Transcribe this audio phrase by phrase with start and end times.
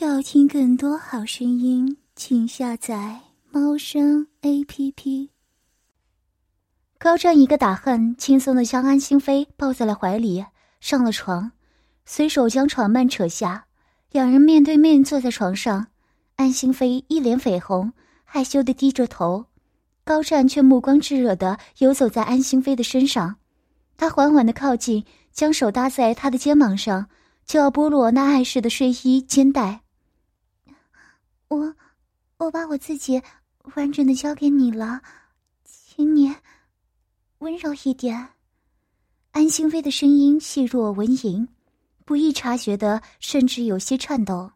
[0.00, 3.18] 要听更多好声音，请下载
[3.50, 5.30] 猫声 A P P。
[6.98, 10.44] 高湛一个打鼾，轻松的将安心妃抱在了怀里，
[10.78, 11.50] 上了床，
[12.06, 13.66] 随手将床幔扯下，
[14.12, 15.88] 两人面对面坐在床上。
[16.36, 17.92] 安心妃一脸绯红，
[18.22, 19.46] 害羞的低着头，
[20.04, 23.34] 高湛却目光炙热的游走在安心妃的身上，
[23.96, 27.08] 他缓缓的靠近，将手搭在她的肩膀上，
[27.44, 29.80] 就要剥落那碍事的睡衣肩带。
[31.48, 31.74] 我，
[32.36, 33.22] 我把我自己
[33.74, 35.00] 完整的交给你了，
[35.64, 36.34] 请你
[37.38, 38.28] 温柔一点。
[39.32, 41.48] 安心妃的声音细若蚊蝇，
[42.04, 44.52] 不易察觉的，甚至有些颤抖。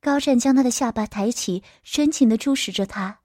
[0.00, 3.18] 高湛将他的下巴抬起，深情的注视着他，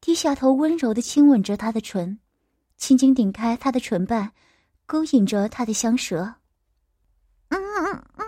[0.00, 2.18] 低下头，温柔的亲吻着他的唇，
[2.76, 4.32] 轻轻顶开他的唇瓣，
[4.84, 6.34] 勾引着他的香舌。
[7.48, 8.26] 嗯嗯嗯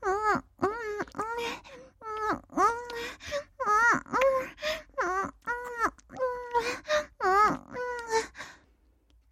[0.00, 2.64] 嗯嗯嗯。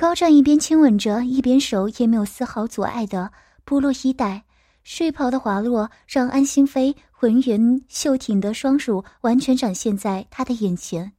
[0.03, 3.31] 高湛一边亲吻着，一边手也没有丝毫阻碍的
[3.65, 4.43] 剥落衣带，
[4.83, 11.13] 睡袍的滑落让安心妃浑圆秀挺的双乳完全展现在他的眼前。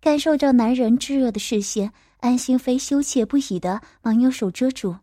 [0.00, 4.94] 感受着男人炙热的视线，安心妃羞怯不已的忙用手遮住，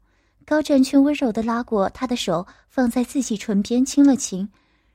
[0.45, 4.47] 高湛却温柔的拉过她的手，放在自己唇边亲了亲。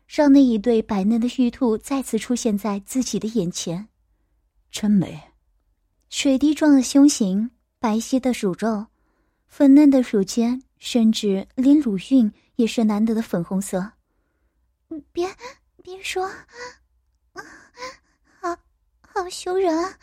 [0.06, 3.86] 让那一对白嫩的玉兔再次出现在自己的眼前，
[4.70, 5.20] 真美。
[6.08, 7.50] 水滴状的胸型，
[7.84, 8.86] 白皙的乳肉，
[9.46, 13.92] 粉嫩的乳尖，甚至连乳晕也是难得的粉红色。
[15.12, 15.28] 别，
[15.82, 16.26] 别说，
[18.40, 18.56] 好，
[19.02, 19.98] 好羞人啊。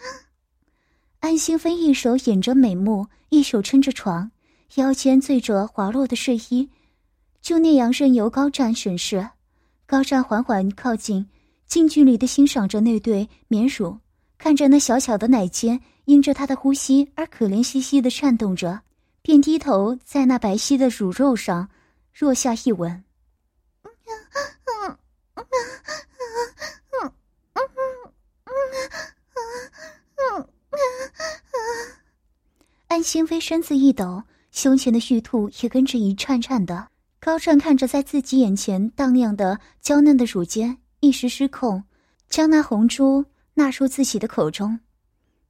[1.22, 4.30] 安心妃一手掩着美目，一手撑着床，
[4.76, 6.70] 腰间缀着滑落的睡衣，
[7.42, 9.28] 就那样任由高湛审视。
[9.88, 11.28] 高湛缓缓靠近，
[11.66, 13.98] 近距离的欣赏着那对绵乳，
[14.42, 18.81] 看着那小巧的奶尖因着他的呼吸而可怜兮兮的颤动着，
[19.22, 21.69] 便低头在那白皙的乳肉上
[22.18, 23.03] 落下一吻。
[32.88, 36.88] 安心妃身子一抖，胸前的玉兔也跟着一颤颤的。
[37.19, 41.84] 高湛看着在自己眼前荡漾的娇嫩的乳尖，一时失控，
[42.28, 43.23] 将那红珠
[43.53, 44.79] 纳入自己的口中，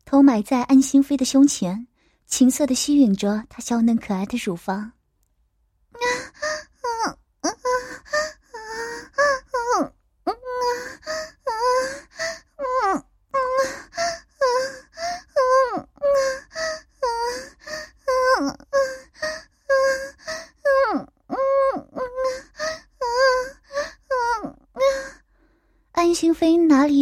[0.06, 1.88] 头埋在安心妃的胸前，
[2.25, 4.78] 情色的吸吮着她娇嫩可爱的乳房。
[5.91, 6.31] 啊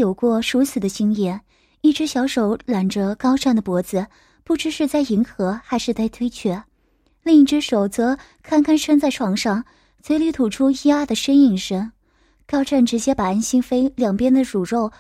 [0.10, 1.40] 不过殊死的经验
[1.82, 4.08] 一只小手揽着高湛的脖子
[4.44, 6.64] 不知是在迎合还是在推却。
[7.22, 9.64] 另一只手则堪堪伸在床上
[10.02, 11.92] 嘴里吐出咿呀的呻吟声
[12.48, 14.92] 高湛直接把安心飞两边的乳肉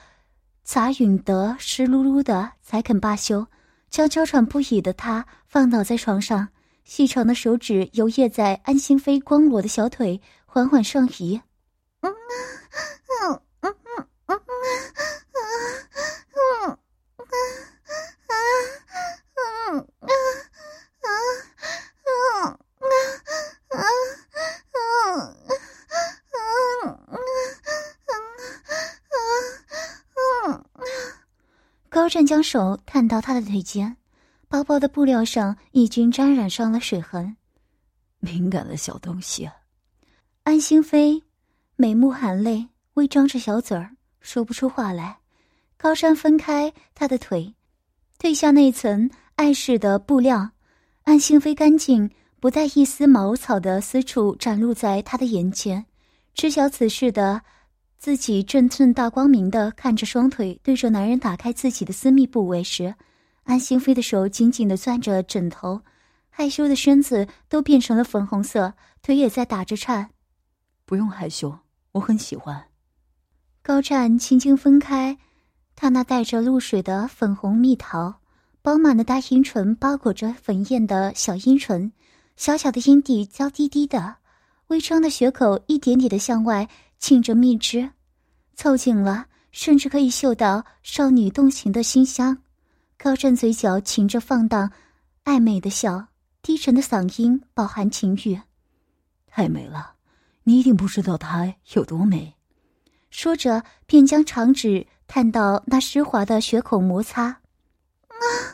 [0.63, 3.47] 砸晕得湿漉漉的才肯罢休
[3.89, 6.49] 将娇喘不已的他放倒在床上
[6.83, 10.21] 细长的手指游曳在安心飞光裸的小腿。
[10.51, 11.39] 缓缓上移
[31.89, 33.97] 高湛将手探到他的腿间，
[34.47, 37.35] 薄薄的布料上已经沾染上了水痕。
[38.19, 39.49] 敏感的小东西。
[40.43, 41.21] 安心妃
[41.75, 43.95] 眉目含泪，微张着小嘴儿。
[44.21, 45.18] 说不出话来，
[45.81, 47.55] 高山分开他的腿，
[48.19, 50.49] 褪下那层碍事的布料，
[51.03, 55.85] 安心飞干净不带一丝毛草的私处展露在他的眼前。
[56.33, 57.41] 知晓此事的
[57.97, 62.93] 自己正正大光明的看着双腿，对着男人打开自己的私密部位时，
[63.43, 65.79] 安心飞的手紧紧的攥着枕头，
[66.29, 70.09] 害羞的身子都变成了粉红色，腿也在打着颤。
[70.83, 71.57] 不用害羞，
[71.93, 72.65] 我很喜欢。
[73.61, 75.17] 高湛轻轻分开，
[75.81, 78.19] 他那带着露水的粉红蜜桃，
[78.61, 81.89] 饱满的大阴唇包裹着粉艳的小阴唇，
[82.35, 84.17] 小小的阴蒂娇滴滴的，
[84.67, 86.67] 微张的血口一点点的向外
[86.99, 87.91] 沁着蜜汁，
[88.55, 92.37] 凑近了，甚至可以嗅到少女动情的馨香。
[92.97, 94.69] 高湛嘴角噙着放荡、
[95.23, 96.07] 暧昧的笑，
[96.41, 98.37] 低沉的嗓音饱含情欲
[99.31, 99.93] ：“太美了，
[100.43, 102.35] 你一定不知道她有多美。”
[103.09, 107.23] 说着便将长指探到那湿滑的血口摩擦。
[107.23, 107.41] 啊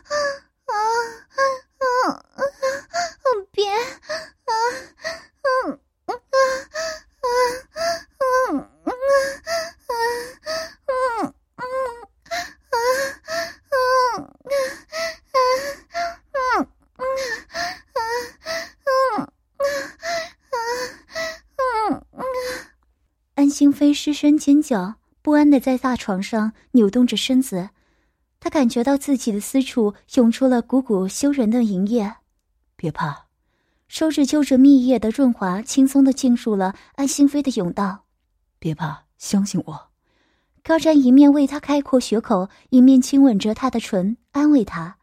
[0.08, 0.16] 啊
[0.66, 0.74] 啊
[2.08, 2.24] 啊啊！
[3.52, 3.76] 别啊！
[5.44, 6.16] 嗯啊啊
[7.18, 7.28] 啊
[10.88, 10.94] 啊
[11.58, 11.64] 啊
[22.12, 22.24] 啊！
[23.36, 27.70] 安心飞失声尖叫，不安的在大床上扭动着身子。
[28.40, 32.18] 他感觉到自己的私处涌出了股股羞人的淫液。
[32.76, 33.26] 别怕，
[33.88, 38.04] 手指就着蜜液的润滑，轻松的进入了安心飞的甬道。
[38.60, 39.88] 别怕，相信我。
[40.64, 44.98] 高湛一面为他开阔血口，一面亲吻着他的唇，安慰他。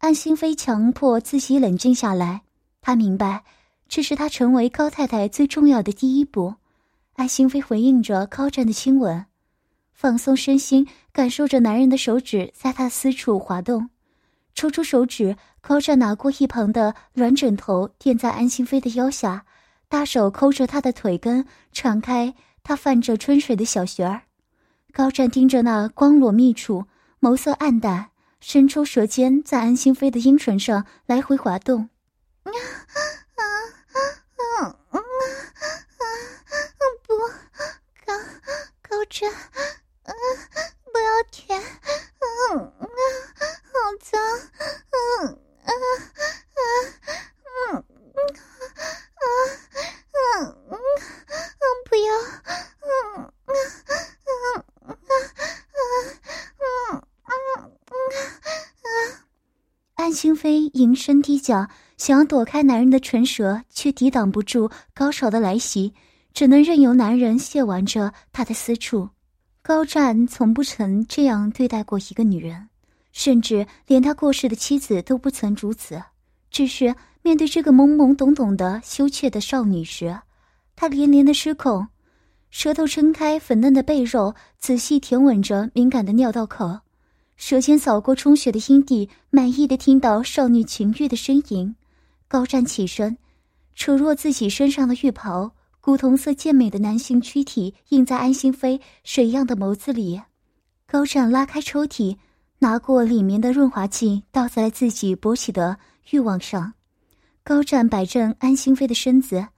[0.00, 2.42] 安心妃强迫自己冷静下来，
[2.82, 3.44] 他明白，
[3.88, 6.56] 这是他成为高太太最重要的第一步。
[7.14, 9.26] 安心妃回应着高湛的亲吻，
[10.00, 13.90] 放松身心，感受着男人的手指在他私处滑动。
[14.54, 19.44] 抽出手指，高湛拿过一旁的软枕头垫在安心妃的腰下，
[19.90, 24.22] 大手抠着她的腿根，敞开她泛着春水的小穴儿。
[24.90, 26.86] 高湛盯着那光裸密处，
[27.20, 28.08] 眸色暗淡，
[28.40, 31.90] 伸出舌尖在安心妃的阴唇上来回滑动。
[32.44, 32.56] 啊啊
[33.36, 33.44] 啊
[34.64, 35.02] 啊啊啊！
[37.02, 37.14] 不，
[38.06, 38.18] 高
[38.80, 40.12] 高湛，啊，
[40.92, 42.82] 不要舔，嗯啊，
[43.70, 44.18] 好脏，
[44.90, 44.98] 嗯
[45.62, 45.72] 啊啊
[46.56, 46.66] 嗯
[47.76, 49.22] 啊
[50.00, 50.18] 啊
[50.70, 52.08] 嗯啊，不要，
[52.82, 52.88] 嗯
[53.44, 53.90] 啊啊。
[59.94, 60.62] 安心妃
[61.40, 65.94] 吟声低叫，想要躲开男人的唇舌，却抵挡不住高潮的来袭，
[66.34, 69.08] 只能任由男人亵玩着她的私处。
[69.62, 72.68] 高湛从不曾这样对待过一个女人，
[73.12, 76.02] 甚至连他过世的妻子都不曾如此。
[76.50, 80.20] 只是面对这个懵懵懂懂的羞怯的少女时，
[80.76, 81.88] 他连连的失控。
[82.50, 86.80] 舌头撑开粉嫩的背肉，仔细舔吻着敏感的尿道口，
[87.40, 91.74] 舌尖扫过充血的阴蒂，满意的听到少女情欲的呻吟。
[92.28, 93.16] 高湛起身，
[93.74, 100.20] 扯落自己身上的浴袍，古铜色健美的男性躯体映在安心妃水样的眸子里。
[100.86, 102.18] 高湛拉开抽屉，
[102.58, 105.78] 拿过里面的润滑剂，倒在了自己勃起的
[106.10, 106.74] 欲望上。
[107.42, 109.48] 高湛摆正安心妃的身子，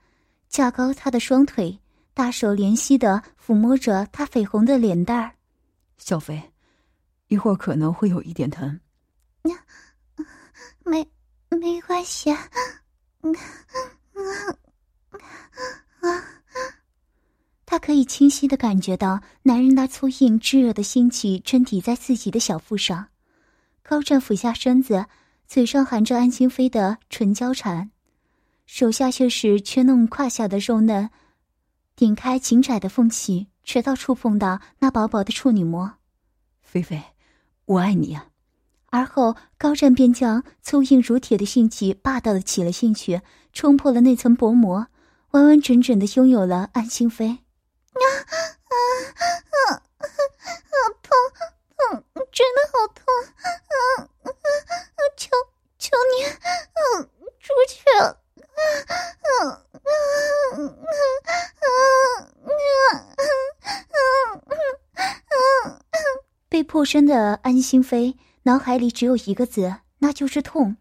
[0.48, 1.80] 架高她的双腿。
[2.14, 5.32] 大手怜惜的抚摸着她绯红的脸蛋儿，
[5.98, 6.51] 小飞，
[7.32, 8.78] 一会儿可能会有一点疼。
[10.84, 11.08] 没，
[11.48, 12.30] 没关系。
[13.22, 13.34] 嗯
[16.02, 16.22] 啊，
[17.64, 23.08] 他可以清晰的感觉到男人那粗硬炙热的心气正抵在自己的小腹上。
[23.82, 25.06] 高湛俯下身子，
[25.46, 27.90] 嘴上含着安心妃的唇交缠，
[28.66, 31.08] 手下却是圈弄胯下的肉嫩。
[31.96, 35.94] 顶开紧窄的缝隙，直到触碰到那薄薄的处女膜。
[36.60, 37.02] 菲菲，
[37.66, 38.26] 我爱你啊！
[38.90, 43.22] 而后高湛便将粗硬如铁的性器霸道的起了兴趣，
[43.52, 44.86] 冲破了那层薄膜，
[45.30, 47.28] 完完整整的拥有了安心妃。
[47.28, 48.34] 啊啊
[48.68, 49.16] 啊
[49.72, 49.82] 啊！
[49.98, 51.10] 好痛，
[51.76, 53.02] 痛，真的好痛！
[53.38, 55.00] 啊啊啊！
[55.16, 55.30] 求
[55.78, 57.08] 求你，嗯，
[57.40, 57.80] 出去！
[57.98, 58.04] 啊
[59.22, 59.64] 啊啊！
[66.52, 70.76] 被破身的安心妃脑海里只有一个字，那就是痛。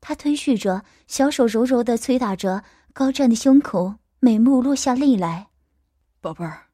[0.00, 5.48] 她推续着，小手柔柔的捶打着高湛的胸口，美目落下泪来。
[6.22, 6.68] 宝贝儿，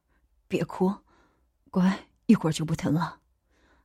[0.47, 0.93] 别哭，
[1.69, 3.17] 乖，一会儿就不疼了。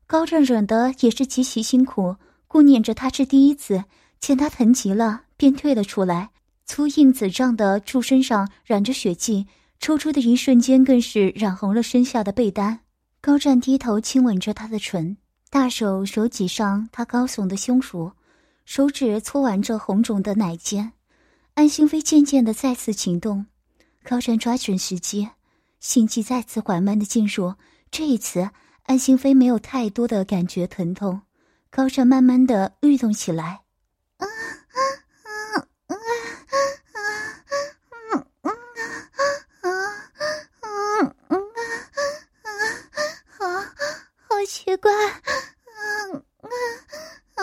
[0.07, 2.15] 高湛忍的也是极其辛苦，
[2.47, 3.83] 顾念着她是第一次，
[4.21, 6.31] 见她疼极了，便退了出来。
[6.67, 9.49] 粗硬紫胀的柱身上染着血迹，
[9.81, 12.79] 抽出的一瞬间更是染红了身下的被单。
[13.25, 15.17] 高湛低头亲吻着她的唇，
[15.49, 18.13] 大手手挤上她高耸的胸脯，
[18.65, 20.91] 手指搓玩着红肿的奶尖。
[21.55, 23.47] 安心妃渐渐的再次行动，
[24.03, 25.29] 高湛抓准时机，
[25.79, 27.55] 心悸再次缓慢的进入。
[27.93, 28.51] 这一次，
[28.87, 31.23] 安心妃没有太多的感觉疼痛，
[31.71, 33.61] 高湛慢慢的律动起来。
[34.17, 34.27] 啊
[35.87, 35.97] 啊！
[44.45, 46.51] 奇怪，嗯嗯
[47.35, 47.41] 啊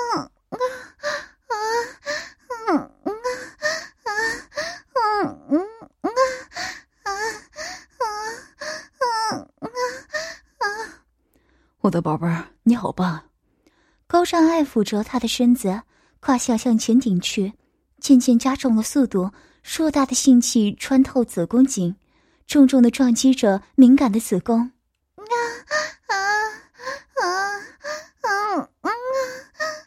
[0.00, 0.18] 嗯
[0.50, 0.54] 啊
[1.48, 1.54] 啊
[3.04, 3.08] 嗯
[4.02, 4.08] 啊
[4.94, 4.98] 啊
[5.50, 5.66] 嗯
[6.00, 6.06] 嗯
[7.02, 7.06] 啊
[7.88, 7.96] 啊
[10.58, 10.62] 啊
[11.80, 13.22] 我的宝贝儿，你好棒！
[14.08, 15.82] 高湛爱抚着她的身子，
[16.18, 17.52] 胯下向前顶去，
[18.00, 19.30] 渐渐加重了速度。
[19.62, 21.94] 硕大的性器穿透子宫颈，
[22.48, 24.72] 重重的撞击着敏感的子宫。
[25.16, 25.74] 啊啊
[26.08, 26.18] 啊
[27.14, 27.30] 啊啊
[28.22, 28.42] 啊
[28.82, 28.90] 啊啊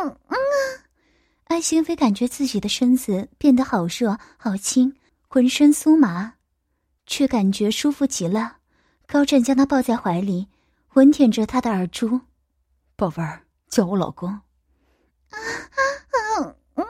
[0.00, 0.36] 啊啊！
[1.44, 4.96] 安心飞感觉自己的身子变得好热好轻，
[5.32, 6.32] 浑身酥麻，
[7.06, 8.56] 却感觉舒服极了。
[9.06, 10.48] 高湛将她抱在怀里，
[10.94, 12.22] 吻舔着她的耳珠。
[12.96, 14.28] 宝贝儿，叫我老公。
[14.28, 14.42] 啊
[15.30, 15.38] 啊
[16.74, 16.82] 啊！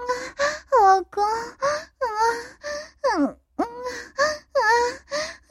[0.73, 1.69] 老公，啊
[1.99, 2.07] 啊
[3.03, 3.65] 啊啊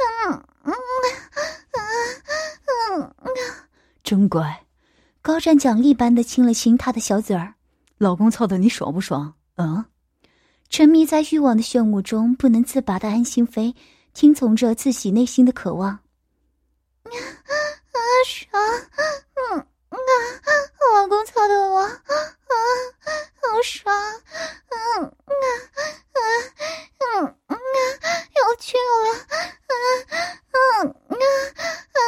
[0.03, 0.73] 啊啊
[3.03, 3.29] 啊，
[4.01, 4.65] 真乖。
[5.21, 7.53] 高湛奖励般的亲了亲他的小嘴儿。
[7.99, 9.35] 老公操的你爽不爽？
[9.57, 9.85] 嗯。
[10.69, 13.75] 沉迷在欲望的漩涡中不能自拔的安心飞，
[14.13, 15.89] 听从着自己内心的渴望。
[15.89, 15.99] 啊
[17.11, 18.49] 啊爽！
[19.51, 19.59] 嗯。
[19.89, 19.97] 啊！
[20.95, 21.93] 老公操的我啊，
[23.41, 23.93] 好爽！
[24.69, 25.09] 嗯啊
[26.13, 26.19] 啊
[26.99, 27.57] 嗯嗯啊，
[28.35, 29.09] 有趣了！
[29.27, 29.33] 啊
[29.67, 29.75] 啊
[30.51, 31.15] 嗯啊
[31.93, 31.99] 啊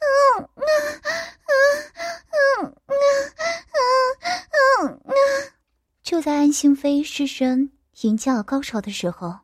[0.00, 0.62] 嗯啊
[3.72, 3.82] 啊
[4.80, 5.12] 嗯啊！
[6.02, 7.70] 就在安心飞失声
[8.02, 9.40] 吟叫高潮的时候，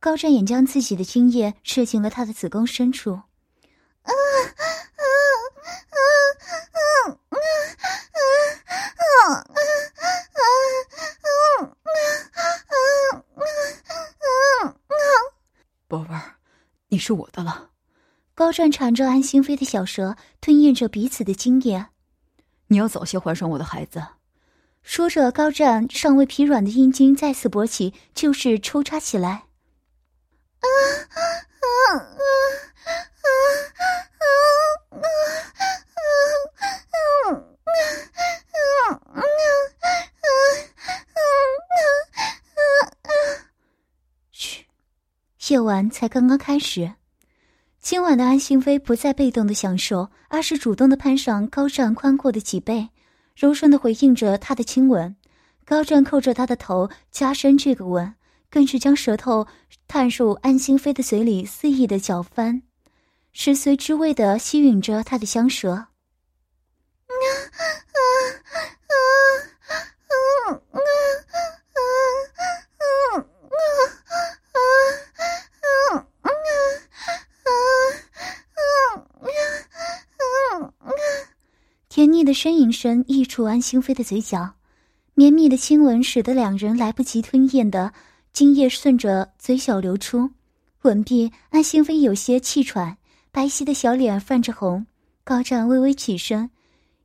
[0.00, 3.12] 高湛也将自己的精液射进了他的子宫深处。
[3.12, 3.20] 啊
[4.04, 4.12] 啊
[4.96, 5.04] 啊
[5.90, 5.96] 啊
[7.28, 8.24] 啊啊啊
[8.96, 9.44] 啊
[11.60, 13.22] 啊
[13.52, 14.90] 啊啊！
[15.86, 16.36] 宝贝儿，
[16.88, 17.70] 你是我的了。
[18.34, 21.86] 高湛缠着安心飞的小舌，吞咽着彼此的精液。
[22.68, 24.02] 你要早些怀上我的孩子。
[24.84, 29.44] 说着，高湛尚未疲软的阴茎再次勃起，就是抽插起来。
[44.30, 44.66] 嘘，
[45.48, 46.92] 夜晚才刚刚开始。
[47.80, 52.88] 今晚的安心飞不再被动的享受，而是主动的攀上高湛宽阔的脊背，
[53.34, 55.16] 柔顺的回应着他的亲吻。
[55.64, 58.14] 高湛扣着他的头，加深这个吻，
[58.50, 59.46] 更是将舌头
[59.88, 62.62] 探入安心飞的嘴里，肆意的搅翻。
[63.32, 65.86] 食髓之味的吸吮着他的香舌。
[82.24, 84.54] 的呻吟声溢出安心飞的嘴角，
[85.14, 87.92] 绵密的亲吻使得两人来不及吞咽的
[88.32, 90.30] 精液顺着嘴角流出。
[90.82, 92.96] 吻毕，安心飞有些气喘。
[93.30, 94.86] 白皙的小脸泛着红，
[95.24, 96.50] 高湛微微起身，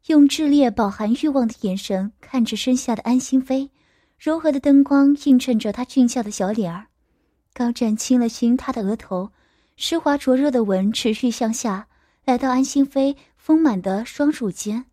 [0.05, 3.71] 用炽烈饱含欲望的眼神看着身下的安心妃，
[4.19, 6.85] 柔和的灯光映衬着她俊俏的小脸儿。
[7.51, 9.31] 高湛亲了亲她的额头，
[9.75, 11.87] 湿滑灼热的吻持续向下，
[12.25, 14.85] 来到安心妃丰满的双乳间。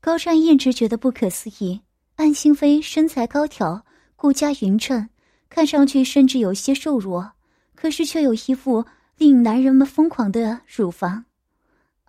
[0.00, 1.82] 高湛一直觉得不可思议，
[2.16, 3.84] 安心妃身材高挑，
[4.16, 5.08] 骨架匀称，
[5.48, 7.32] 看上去甚至有些瘦弱，
[7.74, 8.86] 可是却有一副。
[9.16, 11.26] 令男人们疯狂的乳房，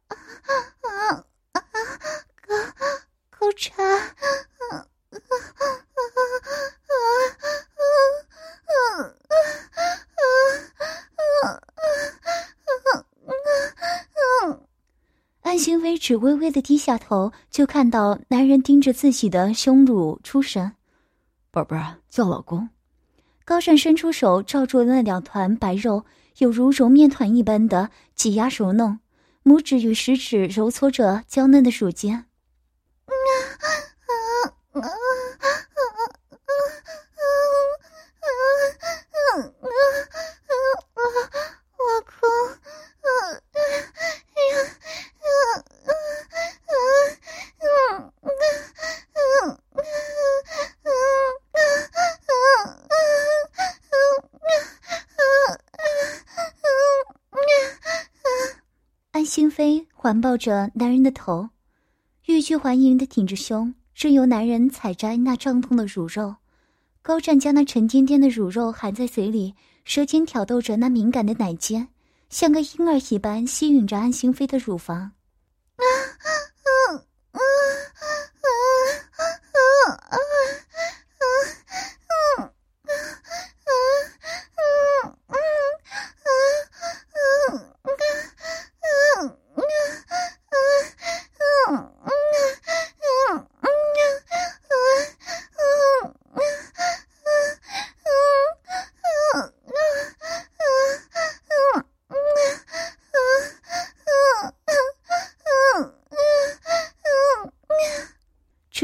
[0.08, 0.16] 啊
[0.80, 1.62] 啊啊啊！
[2.48, 2.56] 高
[3.32, 3.98] 高湛，啊
[4.70, 4.88] 啊啊
[5.52, 6.08] 啊
[8.64, 8.80] 啊
[11.42, 11.52] 啊啊
[15.41, 15.41] 啊！
[15.52, 20.72] 安心微只微微的低下头，就看到男人盯着自己的胸乳出神。
[21.52, 22.70] 宝贝儿，叫老公。
[23.44, 26.06] 高湛伸出手，罩住了那两团白肉。
[26.38, 29.00] 有如揉面团一般的挤压揉弄，
[29.44, 32.28] 拇指与食指揉搓着娇嫩的乳尖。
[60.12, 61.52] 环抱着男人的头，
[62.26, 66.36] 欲拒还迎的挺着胸，任由男人采摘那胀痛的乳肉。
[67.02, 71.88] 高湛将那沉甸甸的乳肉含在嘴里，舌尖挑逗着那敏感的奶尖，
[72.30, 74.98] 像个婴儿一般吸吮着安心妃的乳房。
[74.98, 76.28] 啊啊
[76.92, 77.40] 啊啊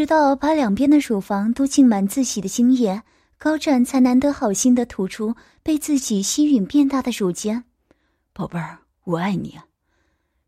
[0.08, 3.04] 到把两边的乳房都浸满自己的精液，
[3.38, 7.66] 高湛才难得好心的吐出被自己吸吮变大的乳尖。
[8.34, 9.60] 宝贝儿，我爱你。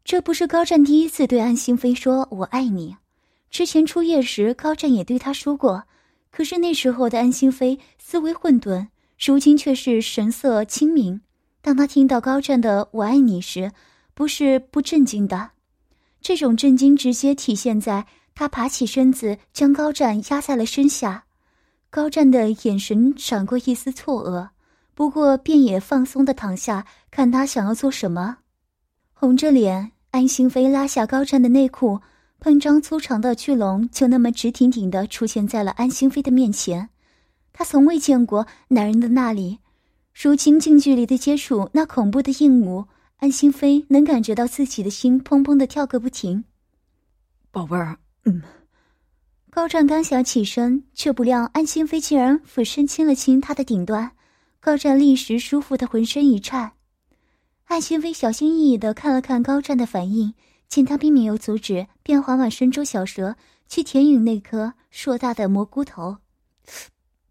[0.03, 2.95] 这不是高湛第一次对安心飞说“我爱你”，
[3.51, 5.83] 之前初夜时高湛也对他说过。
[6.31, 8.87] 可是那时候的安心飞思维混沌，
[9.19, 11.21] 如今却是神色清明。
[11.61, 13.71] 当他听到高湛的“我爱你”时，
[14.13, 15.51] 不是不震惊的。
[16.21, 18.05] 这种震惊直接体现在
[18.39, 21.25] 他爬起身子，将高湛压在了身下。
[21.89, 24.47] 高湛的眼神闪过一丝错愕，
[24.95, 28.37] 不过便也放松的躺下，看他想要做什么。
[29.11, 31.99] 红着脸，安心飞拉下高湛的内裤。
[32.39, 36.87] 喷张粗长的巨龙就那么直挺挺的出现在了安心飞的面前，
[37.51, 39.59] 他从未见过男人的那里，
[40.13, 42.85] 如今近距离的接触那恐怖的硬物，
[43.17, 46.45] 安心飞能感觉到自己的心砰砰的跳个不停。
[47.51, 48.41] 宝贝儿，嗯。
[49.49, 54.11] 高湛刚想起身，却不料安心飞竟然俯身亲了亲他的顶端，
[54.59, 56.73] 高湛立时舒服的浑身一颤。
[57.65, 60.33] 安心飞小心翼翼的看了看高湛的反应。
[60.69, 63.35] 见他并没有阻止，便缓缓伸出小舌
[63.67, 66.17] 去舔吮那颗硕大的蘑菇头。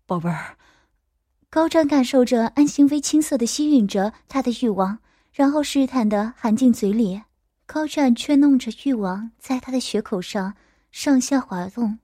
[0.06, 0.56] 宝贝儿，
[1.48, 4.98] 高湛感受着安心飞青涩的吸吮着他的欲望，
[5.32, 7.22] 然后试探的含进嘴里。
[7.64, 10.52] 高湛却弄着欲望在他的血口上
[10.90, 11.98] 上下滑动，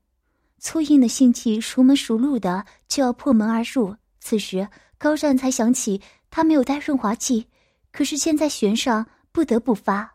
[0.58, 3.96] 粗硬的性器熟门熟路的就要破门而入。
[4.20, 6.00] 此时高湛才想起
[6.30, 7.46] 他没有带润滑剂，
[7.92, 10.14] 可是现在弦上不得不发。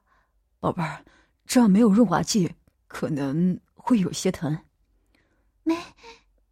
[0.59, 1.03] 宝贝儿，
[1.45, 2.51] 这样没有润滑剂，
[2.87, 4.57] 可能会有些疼。
[5.63, 5.77] 没，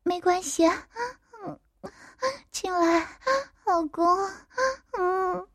[0.04, 0.88] 没关系啊。
[2.52, 3.08] 进来，
[3.66, 4.06] 老公。
[5.00, 5.48] 嗯，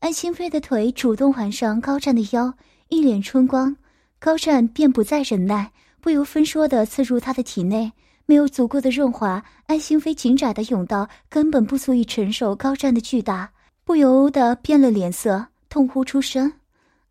[0.00, 2.54] 安心飞的腿主动环上高湛的腰，
[2.88, 3.76] 一脸春光。
[4.18, 5.72] 高湛便不再忍耐，
[6.04, 7.90] 不由分说的刺入他的体内。
[8.26, 13.50] 没有足够的润滑，安心飞紧窄的甬道根本不足以承受高湛的巨大，
[13.84, 16.52] 不由得变了脸色，痛呼出声。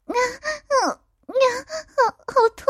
[0.05, 0.93] 啊啊啊！
[1.95, 2.67] 好好痛！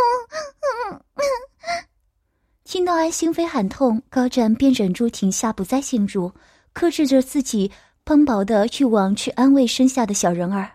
[2.64, 6.32] 听到安心飞喊痛，高湛便忍住停下，不再进入，
[6.72, 7.70] 克制着自己
[8.06, 10.72] 蓬薄的欲望去安慰身下的小人儿。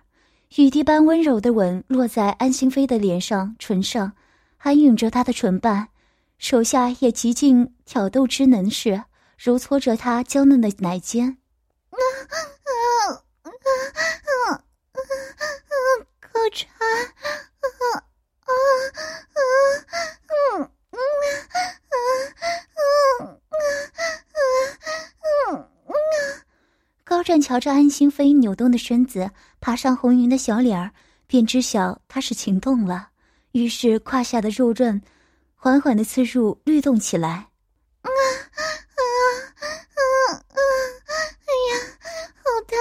[0.57, 4.13] 雨滴般温柔的吻落在安心飞的脸上、唇上，
[4.59, 5.89] 还吮着他的唇瓣，
[6.37, 9.05] 手下也极尽挑逗之能事，
[9.39, 11.39] 揉搓着他娇嫩的奶尖。
[11.91, 12.69] 啊啊啊
[13.43, 13.55] 啊啊！
[14.51, 14.63] 啊啊
[17.81, 18.53] 啊，
[20.29, 20.99] 嗯嗯
[21.71, 21.97] 嗯
[22.75, 22.81] 嗯
[23.21, 24.43] 嗯
[25.23, 25.93] 嗯嗯
[27.05, 30.93] 高湛瞧着安心飞扭动的身子，爬上红云的小脸儿，
[31.27, 33.11] 便知晓他是情动了。
[33.59, 35.03] 于是胯下的肉润
[35.57, 37.49] 缓缓的刺入，律动起来。
[38.03, 38.63] 啊啊
[38.95, 39.03] 啊
[40.31, 40.59] 啊！
[41.43, 41.73] 哎呀，
[42.37, 42.79] 好大！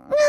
[0.09, 0.19] 啊！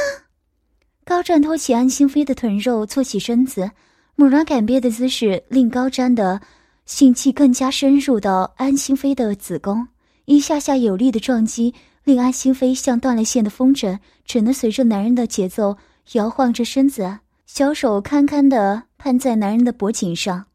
[1.05, 3.71] 高湛托起安心飞的臀肉，坐起身子，
[4.15, 6.41] 猛然改变的姿势令高湛的
[6.87, 9.89] 性气更加深入到安心飞的子宫，
[10.25, 15.77] 一下下有力的撞击令安心飞像断了线的风筝，只能随着男人的节奏
[16.13, 17.19] 摇晃着身子，
[17.55, 20.47] 小手堪堪的攀在男人的脖颈上。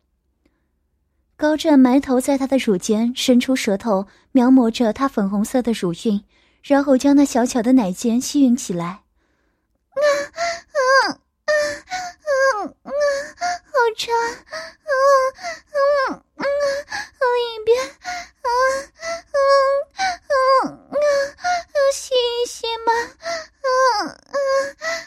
[1.36, 6.24] 高湛埋头在他的乳尖，伸出舌头描摹着他粉红色的乳晕。
[6.64, 9.04] 然后将那小巧的奶尖吸吮起来，
[9.94, 10.02] 啊
[10.74, 10.82] 啊
[11.46, 11.54] 啊
[12.26, 12.90] 啊啊！
[12.90, 14.90] 好长，啊
[16.10, 16.44] 啊啊！
[17.22, 17.78] 另一边，
[18.42, 18.50] 啊
[19.06, 19.38] 啊
[20.66, 20.98] 啊啊！
[21.94, 22.90] 吸一吸嘛，
[23.62, 23.70] 啊
[24.02, 24.36] 啊